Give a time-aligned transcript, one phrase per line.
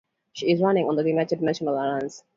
[0.33, 2.23] She is running under the United Nationalist Alliance.